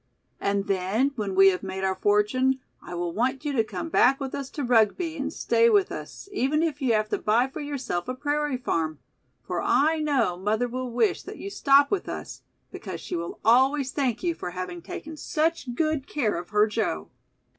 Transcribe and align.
And 0.39 0.65
then, 0.65 1.11
when 1.15 1.35
we 1.35 1.49
have 1.49 1.61
made 1.61 1.83
our 1.83 1.93
fortune, 1.93 2.59
I 2.81 2.95
will 2.95 3.11
want 3.13 3.45
you 3.45 3.51
to 3.53 3.63
come 3.63 3.89
back 3.89 4.19
with 4.19 4.33
us 4.33 4.49
to 4.49 4.63
Rugby 4.63 5.15
and 5.15 5.31
stay 5.31 5.69
with 5.69 5.91
us, 5.91 6.27
even 6.31 6.63
if 6.63 6.81
you 6.81 6.93
have 6.93 7.07
to 7.09 7.19
buy 7.19 7.47
for 7.47 7.59
yourself 7.59 8.07
a 8.07 8.15
prairie 8.15 8.57
farm, 8.57 8.97
for 9.43 9.61
I 9.61 9.99
know 9.99 10.35
mother 10.37 10.67
will 10.67 10.89
wish 10.89 11.21
that 11.21 11.37
you 11.37 11.51
stop 11.51 11.91
with 11.91 12.09
us, 12.09 12.41
because 12.71 12.99
she 12.99 13.15
will 13.15 13.39
always 13.45 13.91
thank 13.91 14.23
you 14.23 14.33
for 14.33 14.49
having 14.49 14.81
taken 14.81 15.17
such 15.17 15.75
good 15.75 16.07
care 16.07 16.35
of 16.35 16.49
her 16.49 16.65
Joe." 16.65 17.11